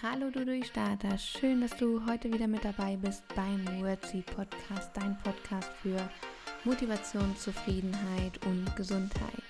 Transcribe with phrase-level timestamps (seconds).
[0.00, 5.18] Hallo du Durchstarter, schön, dass du heute wieder mit dabei bist beim Wordseed Podcast, dein
[5.24, 5.98] Podcast für
[6.62, 9.42] Motivation, Zufriedenheit und Gesundheit.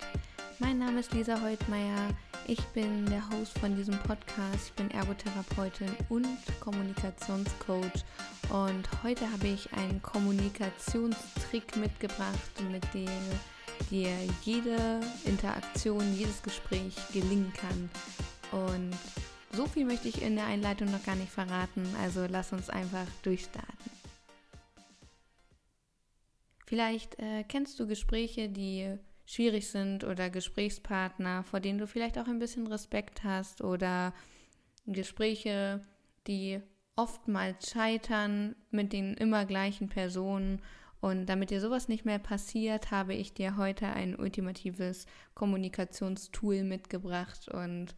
[0.58, 2.08] Mein Name ist Lisa Heutmeier,
[2.46, 8.02] ich bin der Host von diesem Podcast, ich bin Ergotherapeutin und Kommunikationscoach
[8.48, 13.10] und heute habe ich einen Kommunikationstrick mitgebracht, mit dem
[13.90, 17.90] dir jede Interaktion, jedes Gespräch gelingen kann.
[18.50, 18.96] Und
[19.52, 23.06] so viel möchte ich in der Einleitung noch gar nicht verraten, also lass uns einfach
[23.22, 23.90] durchstarten.
[26.66, 32.28] Vielleicht äh, kennst du Gespräche, die schwierig sind oder Gesprächspartner, vor denen du vielleicht auch
[32.28, 34.12] ein bisschen Respekt hast oder
[34.86, 35.82] Gespräche,
[36.26, 36.60] die
[36.96, 40.60] oftmals scheitern mit den immer gleichen Personen.
[41.00, 47.48] Und damit dir sowas nicht mehr passiert, habe ich dir heute ein ultimatives Kommunikationstool mitgebracht
[47.48, 47.94] und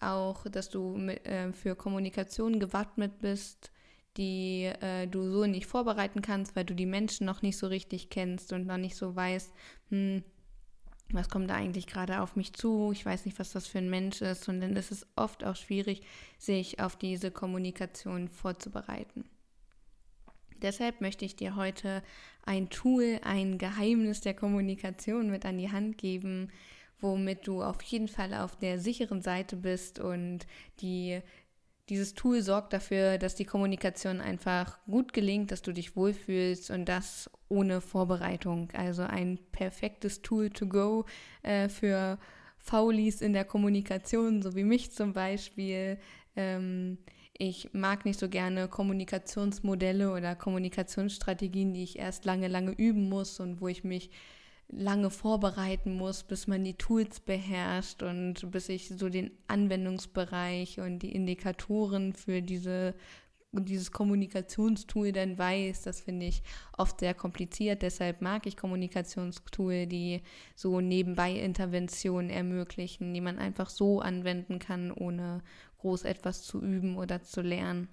[0.00, 3.70] auch, dass du mit, äh, für Kommunikation gewappnet bist,
[4.16, 8.10] die äh, du so nicht vorbereiten kannst, weil du die Menschen noch nicht so richtig
[8.10, 9.52] kennst und noch nicht so weißt,
[9.90, 10.22] hm,
[11.10, 12.90] was kommt da eigentlich gerade auf mich zu?
[12.92, 14.48] Ich weiß nicht, was das für ein Mensch ist.
[14.48, 16.02] Und dann ist es oft auch schwierig,
[16.38, 19.24] sich auf diese Kommunikation vorzubereiten.
[20.60, 22.02] Deshalb möchte ich dir heute
[22.44, 26.50] ein Tool, ein Geheimnis der Kommunikation mit an die Hand geben,
[27.00, 30.46] womit du auf jeden Fall auf der sicheren Seite bist und
[30.80, 31.20] die
[31.88, 36.84] dieses Tool sorgt dafür, dass die Kommunikation einfach gut gelingt, dass du dich wohlfühlst und
[36.84, 38.70] das ohne Vorbereitung.
[38.74, 41.06] Also ein perfektes Tool to go
[41.42, 42.18] äh, für
[42.58, 45.98] Faulis in der Kommunikation, so wie mich zum Beispiel.
[46.36, 46.98] Ähm,
[47.38, 53.40] ich mag nicht so gerne Kommunikationsmodelle oder Kommunikationsstrategien, die ich erst lange, lange üben muss
[53.40, 54.10] und wo ich mich
[54.68, 61.00] lange vorbereiten muss, bis man die Tools beherrscht und bis ich so den Anwendungsbereich und
[61.00, 62.94] die Indikatoren für diese
[63.52, 66.42] dieses Kommunikationstool dann weiß, das finde ich
[66.76, 67.82] oft sehr kompliziert.
[67.82, 70.22] Deshalb mag ich Kommunikationstool, die
[70.54, 75.42] so nebenbei Interventionen ermöglichen, die man einfach so anwenden kann, ohne
[75.78, 77.88] groß etwas zu üben oder zu lernen.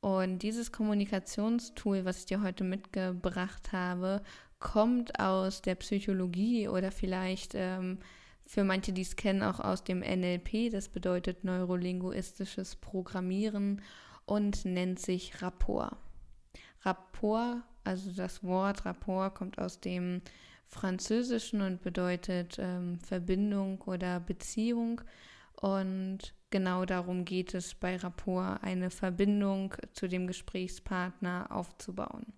[0.00, 4.22] Und dieses Kommunikationstool, was ich dir heute mitgebracht habe,
[4.62, 7.98] kommt aus der Psychologie oder vielleicht ähm,
[8.46, 10.70] für manche, die es kennen, auch aus dem NLP.
[10.70, 13.82] Das bedeutet neurolinguistisches Programmieren
[14.24, 15.96] und nennt sich Rapport.
[16.82, 20.22] Rapport, also das Wort Rapport kommt aus dem
[20.68, 25.02] Französischen und bedeutet ähm, Verbindung oder Beziehung.
[25.60, 32.32] Und genau darum geht es bei Rapport, eine Verbindung zu dem Gesprächspartner aufzubauen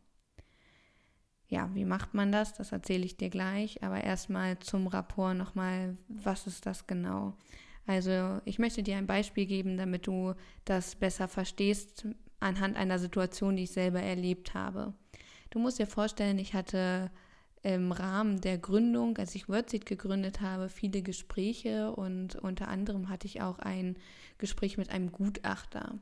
[1.55, 2.55] ja, wie macht man das?
[2.55, 3.83] Das erzähle ich dir gleich.
[3.85, 7.35] Aber erstmal zum Rapport nochmal, was ist das genau?
[7.87, 10.35] Also ich möchte dir ein Beispiel geben, damit du
[10.65, 12.07] das besser verstehst
[12.41, 14.95] anhand einer Situation, die ich selber erlebt habe.
[15.51, 17.11] Du musst dir vorstellen, ich hatte
[17.63, 23.27] im Rahmen der Gründung, als ich WordSeed gegründet habe, viele Gespräche und unter anderem hatte
[23.27, 23.97] ich auch ein
[24.39, 25.99] Gespräch mit einem Gutachter.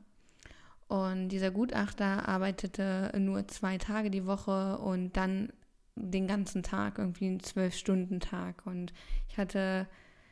[0.93, 5.51] Und dieser Gutachter arbeitete nur zwei Tage die Woche und dann
[5.95, 8.67] den ganzen Tag, irgendwie einen Zwölf-Stunden-Tag.
[8.67, 8.93] Und
[9.27, 9.87] ich hatte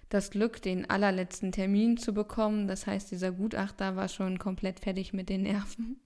[0.09, 2.67] das Glück, den allerletzten Termin zu bekommen.
[2.67, 5.99] Das heißt, dieser Gutachter war schon komplett fertig mit den Nerven.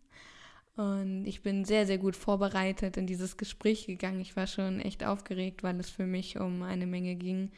[0.77, 4.21] Und ich bin sehr, sehr gut vorbereitet in dieses Gespräch gegangen.
[4.21, 7.51] Ich war schon echt aufgeregt, weil es für mich um eine Menge ging.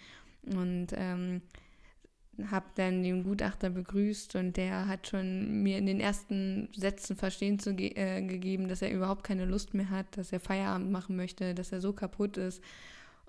[0.47, 1.43] Und ähm,
[2.51, 7.59] habe dann den Gutachter begrüßt und der hat schon mir in den ersten Sätzen verstehen
[7.59, 11.15] zu ge äh, gegeben, dass er überhaupt keine Lust mehr hat, dass er Feierabend machen
[11.15, 12.61] möchte, dass er so kaputt ist.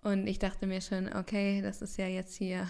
[0.03, 2.69] Und ich dachte mir schon, okay, das ist ja jetzt hier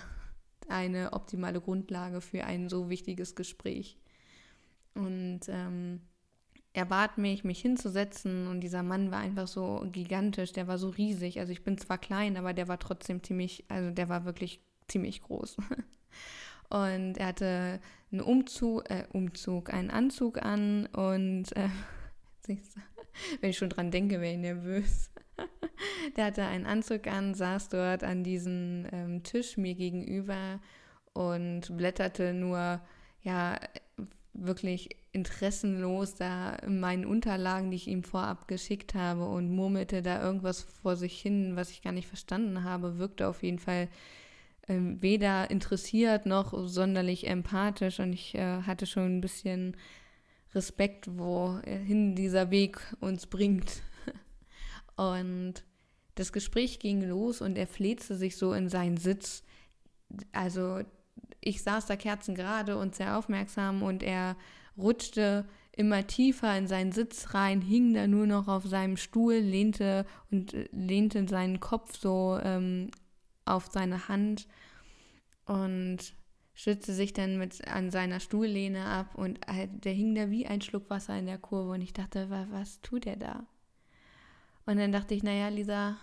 [0.69, 3.99] eine optimale Grundlage für ein so wichtiges Gespräch.
[4.95, 6.01] Und ähm,
[6.73, 10.91] er bat mich, mich hinzusetzen und dieser Mann war einfach so gigantisch, der war so
[10.91, 11.41] riesig.
[11.41, 15.23] Also ich bin zwar klein, aber der war trotzdem ziemlich, also der war wirklich ziemlich
[15.23, 15.57] groß.
[16.69, 17.81] Und er hatte
[18.13, 21.69] einen Umzug, äh, Umzug, einen Anzug an und äh,
[23.41, 25.11] wenn ich schon dran denke, wäre ich nervös.
[26.17, 30.61] Der hatte einen Anzug an, saß dort an diesem ähm, Tisch mir gegenüber
[31.13, 32.81] und blätterte nur,
[33.23, 33.59] ja,
[34.33, 40.23] wirklich interessenlos da in meinen Unterlagen, die ich ihm vorab geschickt habe und murmelte da
[40.23, 43.89] irgendwas vor sich hin, was ich gar nicht verstanden habe, wirkte auf jeden Fall
[44.69, 49.77] ähm, weder interessiert noch sonderlich empathisch und ich äh, hatte schon ein bisschen
[50.55, 53.83] Respekt, wohin dieser Weg uns bringt.
[54.97, 55.65] Und
[56.17, 59.45] das Gespräch ging los und er fletzte sich so in seinen Sitz.
[60.33, 60.81] Also
[61.41, 64.37] ich saß da kerzengerade und sehr aufmerksam und er
[64.77, 70.07] rutschte immer tiefer in seinen Sitz rein, hing da nur noch auf seinem Stuhl, lehnte
[70.33, 72.91] und äh, lehnte seinen Kopf so ähm,
[73.49, 74.47] auf seine Hand
[75.47, 75.99] und
[76.55, 80.61] stützte sich dann mit an seiner Stuhllehne ab und halt, der hing da wie ein
[80.61, 83.47] Schluck Wasser in der Kurve und ich dachte, was, was tut er da?
[84.67, 85.97] Und dann dachte ich, naja, Lisa,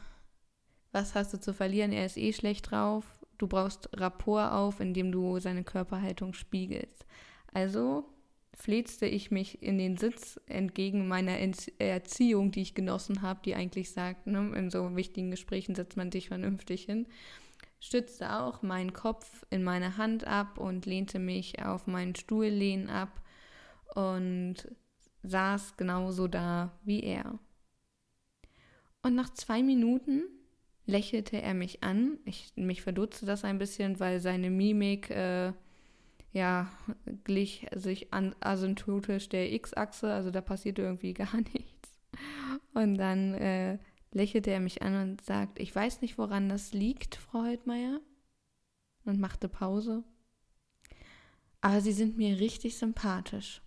[0.91, 1.91] was hast du zu verlieren?
[1.91, 3.03] Er ist eh schlecht drauf.
[3.37, 7.05] Du brauchst Rapport auf, indem du seine Körperhaltung spiegelst.
[7.53, 8.05] Also
[8.55, 11.37] flitzte ich mich in den Sitz entgegen meiner
[11.77, 16.11] Erziehung, die ich genossen habe, die eigentlich sagt, ne, in so wichtigen Gesprächen setzt man
[16.11, 17.07] sich vernünftig hin,
[17.79, 23.21] stützte auch meinen Kopf in meine Hand ab und lehnte mich auf meinen Stuhllehnen ab
[23.93, 24.55] und
[25.23, 27.37] saß genauso da wie er.
[29.03, 30.23] Und nach zwei Minuten
[30.85, 32.19] lächelte er mich an.
[32.25, 35.53] Ich, mich verdutzte das ein bisschen, weil seine Mimik äh,
[36.35, 36.69] ja,
[37.23, 41.97] glich sich an asymptotisch der X-Achse, also da passierte irgendwie gar nichts.
[42.73, 43.79] Und dann äh,
[44.11, 48.01] lächelte er mich an und sagt, ich weiß nicht, woran das liegt, Frau Heutmeier.
[49.05, 50.03] Und machte Pause.
[51.61, 53.61] Aber Sie sind mir richtig sympathisch.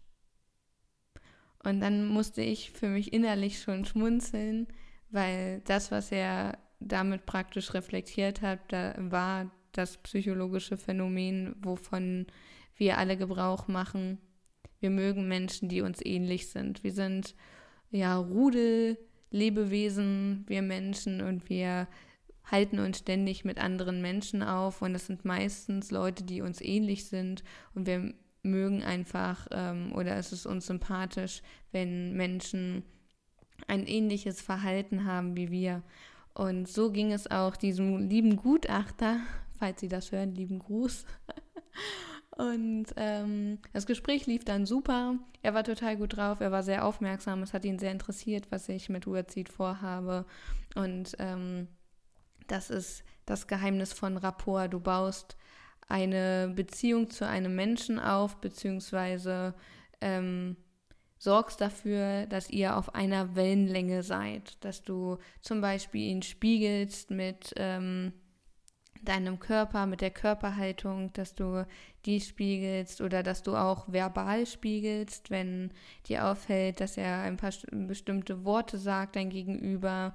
[1.64, 4.66] Und dann musste ich für mich innerlich schon schmunzeln,
[5.10, 12.26] weil das, was er damit praktisch reflektiert hat, da war das psychologische Phänomen, wovon
[12.78, 14.18] wir alle Gebrauch machen.
[14.80, 16.82] Wir mögen Menschen, die uns ähnlich sind.
[16.82, 17.36] Wir sind
[17.90, 21.88] ja Rudellebewesen, wir Menschen und wir
[22.44, 27.06] halten uns ständig mit anderen Menschen auf und das sind meistens Leute, die uns ähnlich
[27.06, 27.42] sind
[27.74, 31.42] und wir mögen einfach ähm, oder es ist uns sympathisch,
[31.72, 32.84] wenn Menschen
[33.66, 35.82] ein ähnliches Verhalten haben wie wir.
[36.32, 39.20] Und so ging es auch diesem lieben Gutachter,
[39.58, 41.04] falls Sie das hören, lieben Gruß.
[42.38, 45.16] Und ähm, das Gespräch lief dann super.
[45.42, 48.68] Er war total gut drauf, er war sehr aufmerksam, es hat ihn sehr interessiert, was
[48.68, 50.24] ich mit Uerzid vorhabe.
[50.76, 51.66] Und ähm,
[52.46, 54.72] das ist das Geheimnis von Rapport.
[54.72, 55.36] Du baust
[55.88, 59.54] eine Beziehung zu einem Menschen auf, beziehungsweise
[60.00, 60.56] ähm,
[61.18, 67.52] sorgst dafür, dass ihr auf einer Wellenlänge seid, dass du zum Beispiel ihn spiegelst mit
[67.56, 68.12] ähm,
[69.02, 71.66] deinem Körper, mit der Körperhaltung, dass du
[72.06, 75.70] die spiegelst oder dass du auch verbal spiegelst, wenn
[76.06, 80.14] dir auffällt, dass er ein paar bestimmte Worte sagt, dein Gegenüber,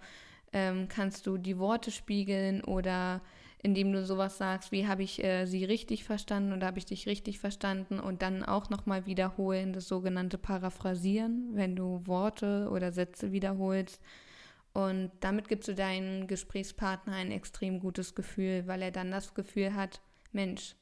[0.53, 3.21] ähm, kannst du die Worte spiegeln oder
[3.63, 7.07] indem du sowas sagst, wie habe ich äh, sie richtig verstanden oder habe ich dich
[7.07, 7.99] richtig verstanden?
[7.99, 14.01] Und dann auch nochmal wiederholen, das sogenannte Paraphrasieren, wenn du Worte oder Sätze wiederholst
[14.73, 19.75] und damit gibst du deinem Gesprächspartner ein extrem gutes Gefühl, weil er dann das Gefühl
[19.75, 20.75] hat, Mensch,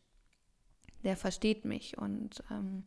[1.03, 1.97] der versteht mich.
[1.97, 2.85] Und ähm,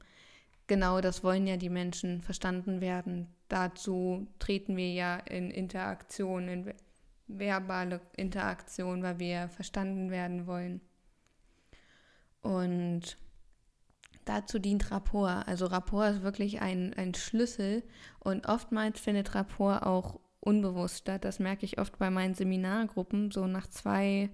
[0.66, 3.28] genau das wollen ja die Menschen verstanden werden.
[3.48, 6.74] Dazu treten wir ja in Interaktion, in
[7.26, 10.80] verbale Interaktion, weil wir verstanden werden wollen.
[12.40, 13.18] Und
[14.24, 15.46] dazu dient Rapport.
[15.46, 17.82] Also Rapport ist wirklich ein, ein Schlüssel
[18.20, 21.25] und oftmals findet Rapport auch unbewusst statt.
[21.25, 23.31] Das merke ich oft bei meinen Seminargruppen.
[23.31, 24.31] So nach zwei,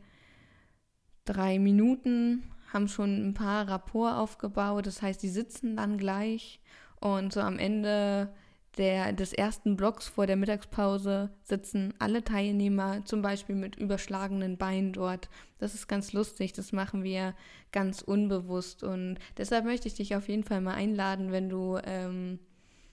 [1.24, 2.42] drei Minuten
[2.72, 4.86] haben schon ein paar Rapport aufgebaut.
[4.86, 6.60] Das heißt, die sitzen dann gleich
[7.00, 8.32] und so am Ende
[8.78, 14.92] der, des ersten Blocks vor der Mittagspause sitzen alle Teilnehmer zum Beispiel mit überschlagenen Beinen
[14.92, 15.28] dort.
[15.58, 17.34] Das ist ganz lustig, das machen wir
[17.72, 22.38] ganz unbewusst und deshalb möchte ich dich auf jeden Fall mal einladen, wenn du ähm,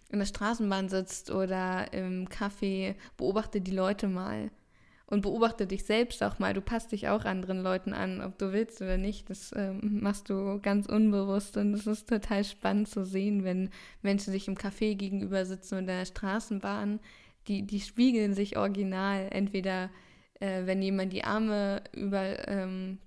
[0.10, 4.52] in der Straßenbahn sitzt oder im Café, beobachte die Leute mal.
[5.10, 6.54] Und beobachte dich selbst auch mal.
[6.54, 9.30] Du passt dich auch anderen Leuten an, ob du willst oder nicht.
[9.30, 11.56] Das ähm, machst du ganz unbewusst.
[11.56, 13.70] Und es ist total spannend zu sehen, wenn
[14.02, 17.00] Menschen sich im Café gegenüber sitzen oder in der Straßenbahn.
[17.48, 19.30] Die, die spiegeln sich original.
[19.32, 19.90] Entweder
[20.42, 23.00] äh, wenn jemand die Arme über ähm,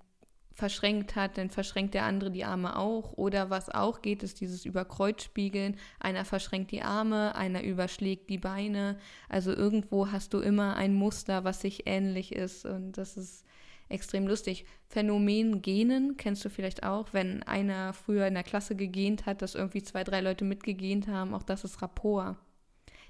[0.61, 3.13] verschränkt hat, dann verschränkt der andere die Arme auch.
[3.13, 5.75] Oder was auch geht, ist dieses Überkreuzspiegeln.
[5.99, 8.99] Einer verschränkt die Arme, einer überschlägt die Beine.
[9.27, 12.67] Also irgendwo hast du immer ein Muster, was sich ähnlich ist.
[12.67, 13.43] Und das ist
[13.89, 14.65] extrem lustig.
[14.87, 19.55] Phänomen Genen kennst du vielleicht auch, wenn einer früher in der Klasse gegähnt hat, dass
[19.55, 21.33] irgendwie zwei, drei Leute mitgegähnt haben.
[21.33, 22.37] Auch das ist Rapport.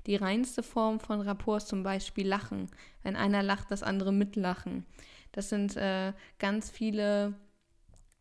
[0.08, 2.68] Die reinste Form von Rapport ist zum Beispiel Lachen.
[3.04, 4.86] Wenn einer lacht, das andere mitlachen.
[5.32, 7.36] Das sind äh, ganz viele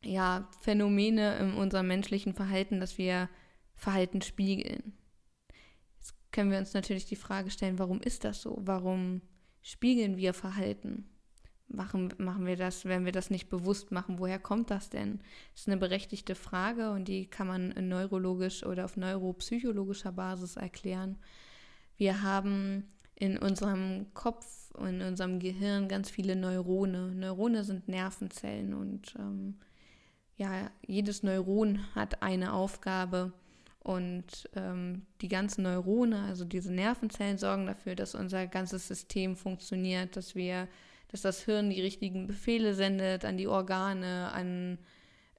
[0.02, 3.28] ja, Phänomene in unserem menschlichen Verhalten, dass wir
[3.74, 4.92] Verhalten spiegeln.
[5.96, 8.58] Jetzt können wir uns natürlich die Frage stellen, warum ist das so?
[8.60, 9.22] Warum
[9.62, 11.10] spiegeln wir Verhalten?
[11.72, 14.18] machen, machen wir das, wenn wir das nicht bewusst machen?
[14.18, 15.18] Woher kommt das denn?
[15.52, 21.18] Das ist eine berechtigte Frage und die kann man neurologisch oder auf neuropsychologischer Basis erklären.
[21.96, 22.88] Wir haben
[23.20, 24.46] in unserem Kopf,
[24.78, 27.12] in unserem Gehirn ganz viele Neurone.
[27.14, 29.58] Neurone sind Nervenzellen und ähm,
[30.36, 33.32] ja, jedes Neuron hat eine Aufgabe
[33.80, 40.16] und ähm, die ganzen Neurone, also diese Nervenzellen, sorgen dafür, dass unser ganzes System funktioniert,
[40.16, 40.66] dass wir
[41.10, 44.78] dass das Hirn die richtigen Befehle sendet an die Organe, an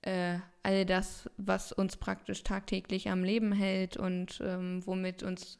[0.01, 5.59] äh, all das, was uns praktisch tagtäglich am Leben hält und ähm, womit uns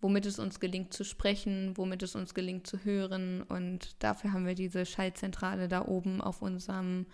[0.00, 3.42] womit es uns gelingt zu sprechen, womit es uns gelingt zu hören.
[3.42, 7.06] Und dafür haben wir diese Schaltzentrale da oben auf unserem,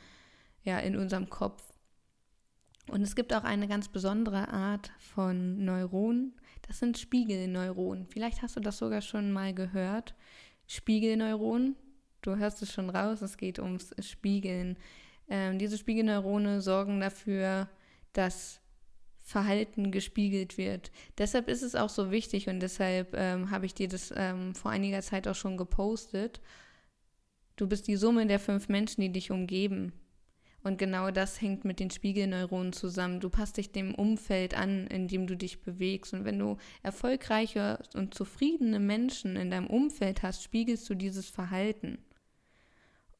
[0.62, 1.62] ja, in unserem Kopf.
[2.88, 6.34] Und es gibt auch eine ganz besondere Art von Neuronen.
[6.66, 8.06] Das sind Spiegelneuronen.
[8.06, 10.14] Vielleicht hast du das sogar schon mal gehört.
[10.66, 11.76] Spiegelneuronen
[12.22, 14.78] du hörst es schon raus, es geht ums Spiegeln.
[15.28, 17.68] Ähm, diese Spiegelneurone sorgen dafür,
[18.12, 18.60] dass
[19.23, 20.91] Verhalten gespiegelt wird.
[21.19, 24.71] Deshalb ist es auch so wichtig und deshalb ähm, habe ich dir das ähm, vor
[24.71, 26.41] einiger Zeit auch schon gepostet.
[27.57, 29.93] Du bist die Summe der fünf Menschen, die dich umgeben.
[30.64, 33.21] Und genau das hängt mit den Spiegelneuronen zusammen.
[33.21, 36.14] Du passt dich dem Umfeld an, in dem du dich bewegst.
[36.14, 41.99] Und wenn du erfolgreiche und zufriedene Menschen in deinem Umfeld hast, spiegelst du dieses Verhalten.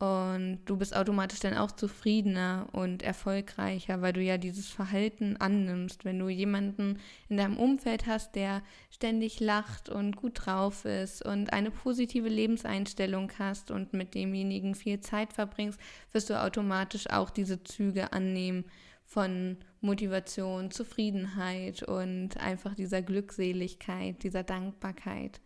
[0.03, 6.05] Und du bist automatisch dann auch zufriedener und erfolgreicher, weil du ja dieses Verhalten annimmst.
[6.05, 11.53] Wenn du jemanden in deinem Umfeld hast, der ständig lacht und gut drauf ist und
[11.53, 15.79] eine positive Lebenseinstellung hast und mit demjenigen viel Zeit verbringst,
[16.11, 18.65] wirst du automatisch auch diese Züge annehmen
[19.05, 25.41] von Motivation, Zufriedenheit und einfach dieser Glückseligkeit, dieser Dankbarkeit.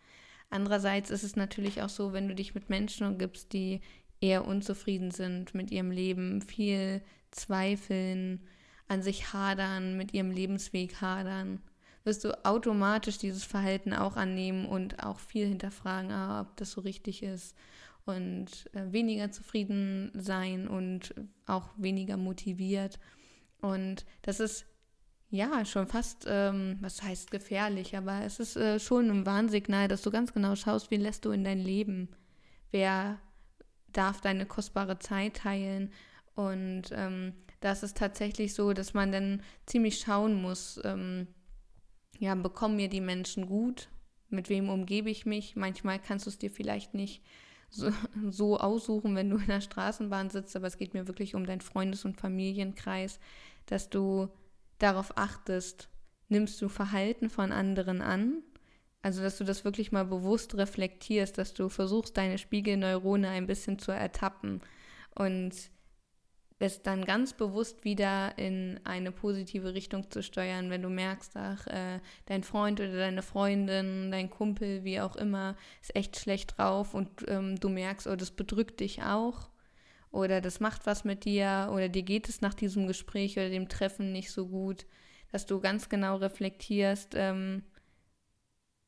[0.49, 3.81] Andererseits ist es natürlich auch so, wenn du dich mit Menschen umgibst, die
[4.21, 8.41] eher unzufrieden sind mit ihrem Leben, viel zweifeln,
[8.89, 11.61] an sich hadern, mit ihrem Lebensweg hadern,
[12.05, 16.81] wirst du automatisch dieses Verhalten auch annehmen und auch viel hinterfragen, ah, ob das so
[16.81, 17.57] richtig ist
[18.05, 21.15] und äh, weniger zufrieden sein und
[21.47, 23.01] auch weniger motiviert.
[23.61, 24.67] Und das ist
[25.31, 30.03] ja schon fast, ähm, was heißt gefährlich, aber es ist äh, schon ein Warnsignal, dass
[30.03, 32.09] du ganz genau schaust, wie lässt du in dein Leben,
[32.71, 33.19] wer
[33.97, 35.93] darf deine kostbare Zeit teilen.
[36.35, 41.27] Und ähm, das ist tatsächlich so, dass man dann ziemlich schauen muss, ähm,
[42.19, 43.89] ja, bekommen mir die Menschen gut?
[44.29, 45.57] Mit wem umgebe ich mich?
[45.57, 47.23] Manchmal kannst du es dir vielleicht nicht
[47.71, 47.91] so,
[48.31, 51.61] so, aussuchen, wenn du in der Straßenbahn sitzt, aber es geht mir wirklich um deinen
[51.61, 53.19] Freundes- und Familienkreis,
[53.67, 54.29] dass du
[54.79, 55.89] darauf achtest,
[56.29, 58.43] nimmst du Verhalten von anderen an
[59.03, 63.79] also, dass du das wirklich mal bewusst reflektierst, dass du versuchst, deine Spiegelneurone ein bisschen
[63.79, 64.61] zu ertappen
[65.15, 65.55] und
[66.59, 71.67] es dann ganz bewusst wieder in eine positive Richtung zu steuern, wenn du merkst, ach,
[71.67, 76.95] äh, dein Freund oder deine Freundin, dein Kumpel, wie auch immer, ist echt schlecht drauf
[76.95, 79.51] und ähm, du merkst, oh, das bedrückt dich auch
[80.11, 83.69] oder das macht was mit dir oder dir geht es nach diesem Gespräch oder dem
[83.69, 84.87] Treffen nicht so gut,
[85.33, 87.65] dass du ganz genau reflektierst, ähm,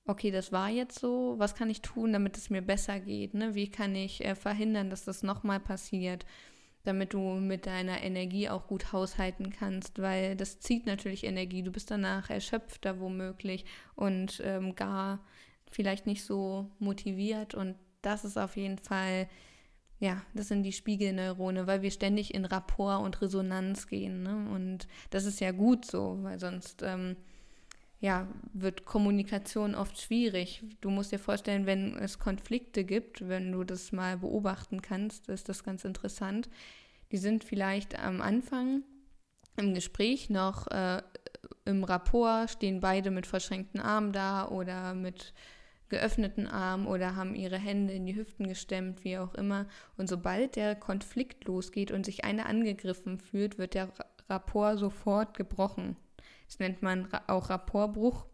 [0.08, 3.34] okay, das war jetzt so, was kann ich tun, damit es mir besser geht?
[3.34, 3.54] Ne?
[3.54, 6.24] Wie kann ich äh, verhindern, dass das nochmal passiert,
[6.84, 11.62] damit du mit deiner Energie auch gut haushalten kannst, weil das zieht natürlich Energie.
[11.62, 15.20] Du bist danach erschöpfter womöglich und ähm, gar
[15.70, 19.28] vielleicht nicht so motiviert und das ist auf jeden Fall,
[19.98, 24.22] ja, das sind die Spiegelneurone, weil wir ständig in Rapport und Resonanz gehen.
[24.22, 24.48] Ne?
[24.54, 27.16] Und das ist ja gut so, weil sonst ähm,
[28.00, 30.62] ja, wird Kommunikation oft schwierig.
[30.80, 35.48] Du musst dir vorstellen, wenn es Konflikte gibt, wenn du das mal beobachten kannst, ist
[35.48, 36.48] das ganz interessant.
[37.10, 38.84] Die sind vielleicht am Anfang
[39.56, 41.02] im Gespräch noch äh,
[41.64, 45.34] im Rapport, stehen beide mit verschränkten Armen da oder mit
[45.88, 49.66] geöffneten Armen oder haben ihre Hände in die Hüften gestemmt, wie auch immer.
[49.96, 53.88] Und sobald der Konflikt losgeht und sich einer angegriffen fühlt, wird der
[54.28, 55.96] Rapport sofort gebrochen.
[56.48, 58.26] Das nennt man auch Rapportbruch.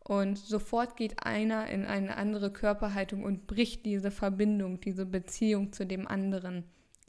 [0.00, 5.84] Und sofort geht einer in eine andere Körperhaltung und bricht diese Verbindung, diese Beziehung zu
[5.84, 6.62] dem anderen.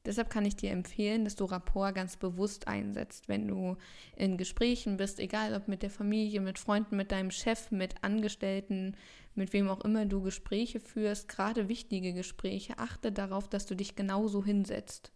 [0.04, 3.76] Deshalb kann ich dir empfehlen, dass du Rapport ganz bewusst einsetzt, wenn du
[4.16, 8.96] in Gesprächen bist, egal ob mit der Familie, mit Freunden, mit deinem Chef, mit Angestellten,
[9.36, 13.98] mit wem auch immer du Gespräche führst, gerade wichtige Gespräche, achte darauf, dass du dich
[13.98, 15.12] genauso hinsetzt.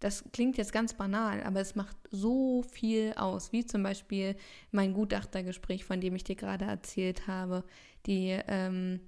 [0.00, 4.36] Das klingt jetzt ganz banal, aber es macht so viel aus, wie zum Beispiel
[4.70, 7.64] mein Gutachtergespräch, von dem ich dir gerade erzählt habe.
[8.04, 9.00] Die, ähm,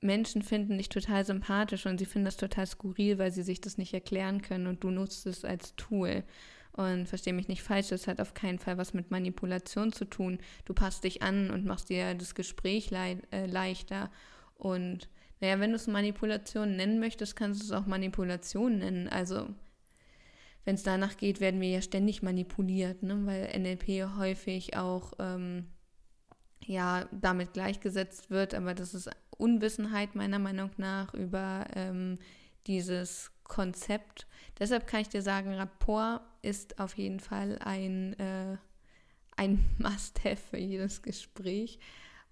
[0.00, 3.78] Menschen finden dich total sympathisch und sie finden das total skurril, weil sie sich das
[3.78, 6.22] nicht erklären können und du nutzt es als Tool.
[6.72, 10.38] Und verstehe mich nicht falsch, das hat auf keinen Fall was mit Manipulation zu tun.
[10.64, 14.12] Du passt dich an und machst dir das Gespräch le äh, leichter.
[14.54, 15.08] Und
[15.40, 19.08] naja, wenn du es Manipulation nennen möchtest, kannst du es auch Manipulation nennen.
[19.08, 19.48] Also,
[20.68, 23.24] wenn es danach geht, werden wir ja ständig manipuliert, ne?
[23.24, 25.64] weil NLP häufig auch ähm,
[26.62, 32.18] ja, damit gleichgesetzt wird, aber das ist Unwissenheit meiner Meinung nach über ähm,
[32.66, 34.26] dieses Konzept.
[34.58, 38.58] Deshalb kann ich dir sagen, Rapport ist auf jeden Fall ein, äh,
[39.38, 41.78] ein Must-Have für jedes Gespräch.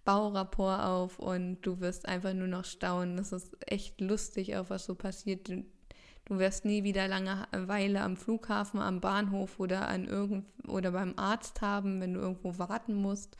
[0.05, 3.17] Bau Rapport auf und du wirst einfach nur noch staunen.
[3.17, 5.49] Das ist echt lustig, auch was so passiert.
[6.27, 11.15] Du, wirst nie wieder lange Weile am Flughafen, am Bahnhof oder an irgend oder beim
[11.17, 13.37] Arzt haben, wenn du irgendwo warten musst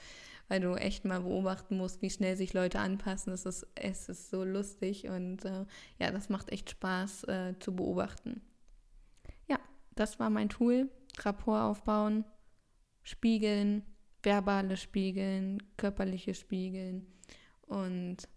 [0.49, 3.33] weil du echt mal beobachten musst, wie schnell sich Leute anpassen.
[3.33, 5.65] Das ist, es ist so lustig und äh,
[5.99, 8.41] ja, das macht echt Spaß äh, zu beobachten.
[9.49, 9.59] Ja,
[9.95, 10.89] das war mein Tool.
[11.19, 12.25] Rapport aufbauen,
[13.03, 13.83] spiegeln,
[14.23, 17.07] verbale Spiegeln, körperliche Spiegeln
[17.63, 18.29] und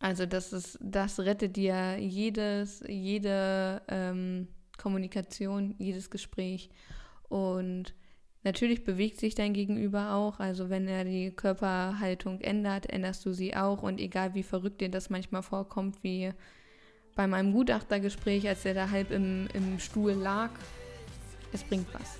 [0.00, 6.70] also das ist, das rettet dir jedes, jede ähm, Kommunikation, jedes Gespräch.
[7.28, 7.94] Und
[8.42, 13.54] Natürlich bewegt sich dein Gegenüber auch, also wenn er die Körperhaltung ändert, änderst du sie
[13.54, 13.82] auch.
[13.82, 16.32] Und egal wie verrückt dir das manchmal vorkommt, wie
[17.14, 20.50] bei meinem Gutachtergespräch, als er da halb im, im Stuhl lag,
[21.52, 22.19] es bringt was.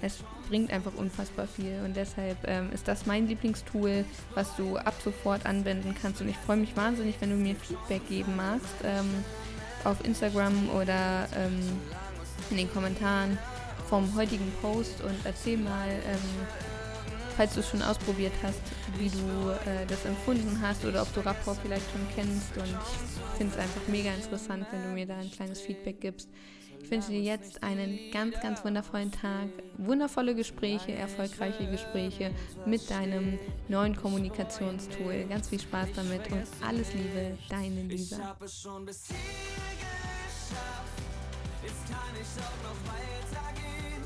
[0.00, 4.94] Es bringt einfach unfassbar viel und deshalb ähm, ist das mein Lieblingstool, was du ab
[5.02, 9.24] sofort anwenden kannst und ich freue mich wahnsinnig, wenn du mir Feedback geben magst ähm,
[9.84, 11.60] auf Instagram oder ähm,
[12.50, 13.38] in den Kommentaren
[13.88, 16.46] vom heutigen Post und erzähl mal, ähm,
[17.36, 18.60] falls du es schon ausprobiert hast,
[18.98, 22.56] wie du äh, das empfunden hast oder ob du Rapport vielleicht schon kennst.
[22.56, 26.28] Und ich finde es einfach mega interessant, wenn du mir da ein kleines Feedback gibst.
[26.82, 32.34] Ich wünsche dir jetzt einen ganz, ganz wundervollen Tag, wundervolle Gespräche, erfolgreiche Gespräche
[32.66, 35.24] mit deinem neuen Kommunikationstool.
[35.28, 38.16] Ganz viel Spaß damit und alles Liebe, deine Lisa.
[38.16, 39.16] Ich habe es schon bis hier
[39.76, 41.02] geschafft.
[41.62, 44.02] Jetzt kann ich auch noch weitergehen.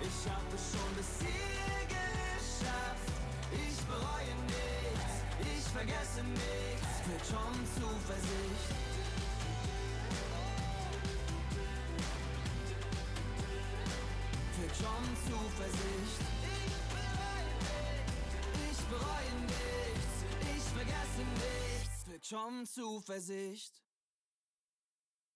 [0.00, 3.12] Ich hab es schon bis hier geschafft.
[3.52, 7.28] Ich bereue nichts, ich vergesse nichts.
[7.30, 9.17] Schon Zuversicht.
[14.58, 16.20] Fühlt schon Zuversicht.
[18.70, 20.14] Ich bereue nichts,
[20.56, 22.04] ich vergesse nichts.
[22.04, 23.80] Fühlt schon Zuversicht.